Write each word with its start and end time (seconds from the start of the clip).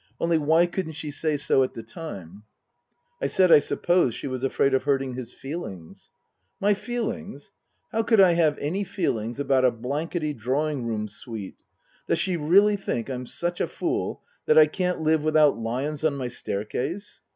Only 0.19 0.39
why 0.39 0.65
couldn't 0.65 0.93
she 0.93 1.11
say 1.11 1.37
so 1.37 1.61
at 1.61 1.75
the 1.75 1.83
time?" 1.83 2.41
I 3.21 3.27
said 3.27 3.51
I 3.51 3.59
supposed 3.59 4.17
she 4.17 4.25
was 4.25 4.43
afraid 4.43 4.73
of 4.73 4.81
hurting 4.85 5.13
his 5.13 5.31
feelings." 5.31 6.09
My 6.59 6.73
feelings? 6.73 7.51
How 7.91 8.01
could 8.01 8.19
I 8.19 8.31
have 8.33 8.57
any 8.57 8.83
feelings 8.83 9.39
about 9.39 9.63
a 9.63 9.69
blanketty 9.71 10.33
drawing 10.35 10.87
room 10.87 11.07
suite? 11.07 11.61
Does 12.07 12.17
she 12.17 12.35
really 12.35 12.77
think 12.77 13.09
I'm 13.11 13.27
such 13.27 13.61
a 13.61 13.67
fool 13.67 14.23
that 14.47 14.57
I 14.57 14.65
can't 14.65 15.01
live 15.01 15.23
without 15.23 15.59
lions 15.59 16.03
on 16.03 16.15
my 16.15 16.29
staircase 16.29 17.21